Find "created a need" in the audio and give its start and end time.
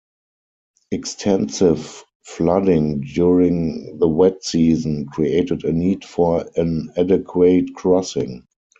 5.05-6.03